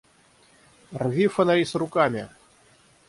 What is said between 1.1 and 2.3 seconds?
фонари с руками!